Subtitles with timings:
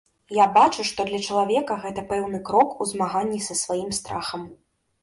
[0.35, 4.53] Я бачу, што для чалавека гэта пэўны крок у змаганні са сваім страхам.